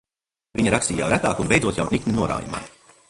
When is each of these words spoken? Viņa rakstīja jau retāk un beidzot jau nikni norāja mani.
Viņa 0.61 0.71
rakstīja 0.75 1.03
jau 1.03 1.09
retāk 1.13 1.43
un 1.43 1.51
beidzot 1.53 1.81
jau 1.83 1.87
nikni 1.93 2.15
norāja 2.17 2.51
mani. 2.57 2.75